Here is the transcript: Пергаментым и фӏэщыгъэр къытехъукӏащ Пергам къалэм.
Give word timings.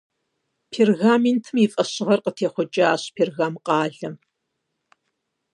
Пергаментым 0.71 1.55
и 1.65 1.67
фӏэщыгъэр 1.71 2.19
къытехъукӏащ 2.23 3.01
Пергам 3.15 3.53
къалэм. 3.65 4.15